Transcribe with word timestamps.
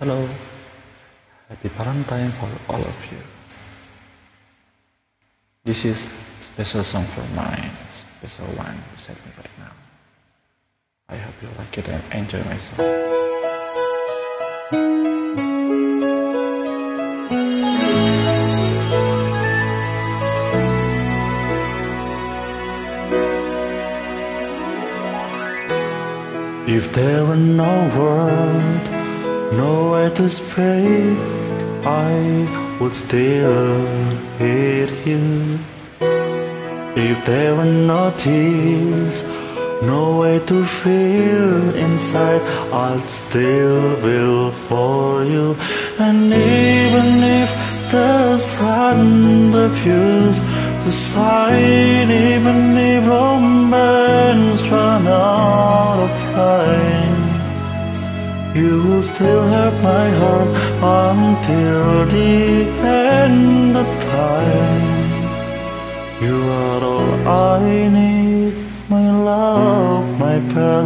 Hello, 0.00 0.28
happy 1.48 1.68
Valentine 1.68 2.32
for 2.32 2.50
all 2.68 2.82
of 2.82 3.12
you. 3.12 3.18
This 5.62 5.84
is 5.84 6.08
special 6.40 6.82
song 6.82 7.04
for 7.04 7.22
my 7.36 7.70
special 7.88 8.46
one 8.56 8.82
beside 8.92 9.14
me 9.24 9.30
right 9.38 9.56
now. 9.60 9.70
I 11.08 11.16
hope 11.16 11.40
you 11.40 11.48
like 11.56 11.78
it 11.78 11.88
and 11.88 12.02
enjoy 12.12 12.42
my 12.42 12.58
song. 12.58 12.90
If 26.66 26.92
there 26.92 27.24
were 27.24 27.36
no 27.36 27.88
word, 27.96 29.03
no 29.56 29.92
way 29.92 30.10
to 30.14 30.28
speak, 30.28 31.18
I 31.84 32.14
would 32.80 32.94
still 32.94 33.86
hate 34.38 34.92
you. 35.06 35.58
If 36.96 37.24
there 37.24 37.54
were 37.54 37.72
no 37.92 38.12
tears, 38.16 39.24
no 39.82 40.18
way 40.20 40.38
to 40.50 40.64
feel 40.64 41.74
inside, 41.74 42.42
I'd 42.72 43.08
still 43.08 43.96
feel 43.96 44.50
for 44.66 45.24
you. 45.24 45.56
And 45.98 46.24
even 46.24 47.08
if 47.40 47.50
the 47.90 48.38
sun 48.38 49.52
refused 49.52 50.42
to 50.84 50.90
shine, 50.90 52.10
even 52.10 52.76
if 52.76 53.06
romance 53.06 54.62
ran 54.68 55.06
out 55.06 55.98
of 56.06 56.14
time, 56.34 56.93
you 58.54 58.82
will 58.84 59.02
still 59.02 59.42
have 59.48 59.82
my 59.82 60.08
heart 60.10 60.48
until 61.02 62.06
the 62.06 62.68
end 62.86 63.76
of 63.76 63.86
time. 64.12 64.84
You 66.22 66.36
are 66.62 66.84
all 66.84 67.28
I 67.28 67.88
need, 67.88 68.54
my 68.88 69.10
love, 69.10 70.18
my 70.20 70.38
Valentine. 70.38 70.84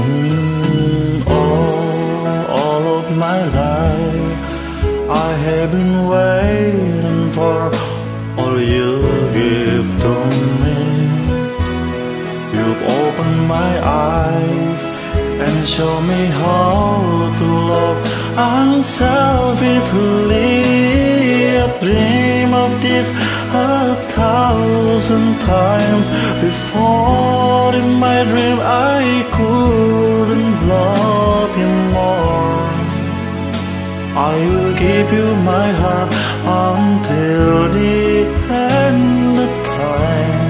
Mm, 0.00 1.20
of 2.96 3.04
my 3.16 3.40
life, 3.60 4.40
I 5.10 5.32
have 5.44 5.70
been 5.72 6.08
waiting 6.08 6.85
for 7.36 7.60
all 8.40 8.58
you 8.74 8.90
give 9.38 9.88
to 10.04 10.14
me. 10.62 10.78
You've 12.54 12.82
opened 13.00 13.40
my 13.56 13.72
eyes 14.14 14.82
and 15.44 15.56
show 15.74 15.94
me 16.10 16.22
how 16.42 16.86
to 17.38 17.46
love 17.72 17.98
unselfishly. 18.54 20.52
I 21.64 21.66
dream 21.84 22.50
of 22.64 22.70
this 22.86 23.06
a 23.68 23.70
thousand 24.16 25.28
times 25.52 26.06
before. 26.46 27.70
In 27.80 27.88
my 28.06 28.18
dream, 28.30 28.58
I 28.96 28.98
couldn't 29.34 29.55
give 34.78 35.12
you 35.12 35.28
my 35.52 35.68
heart 35.82 36.10
until 36.68 37.68
the 37.78 38.24
end 38.70 39.38
of 39.46 39.52
time. 39.80 40.44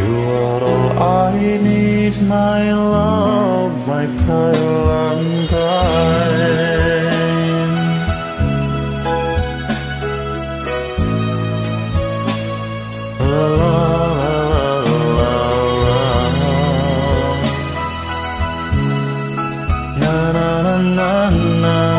You 0.00 0.14
are 0.44 0.62
all 0.62 0.88
I 1.02 1.34
need, 1.68 2.14
my 2.28 2.62
love, 2.72 3.74
my 3.88 4.06
Valentine. 4.06 5.66
Na 20.00 20.16
na 20.98 21.30
na 21.62 21.95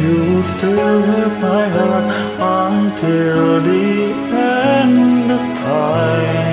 you 0.00 0.42
still 0.42 1.02
have 1.10 1.34
my 1.40 1.64
heart 1.76 2.06
until 2.62 3.60
the 3.62 4.12
end 4.32 5.30
of 5.30 5.44
time 5.64 6.46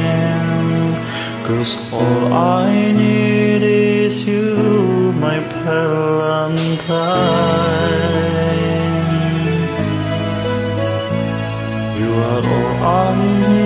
Cause 1.48 1.76
all 1.92 2.34
I 2.34 2.72
need 2.94 3.62
is 3.64 4.26
you, 4.26 5.12
my 5.20 5.40
Valentine. 5.40 6.84
You 12.00 12.10
are 12.30 12.46
all 12.56 12.74
I 12.84 13.16
need, 13.42 13.63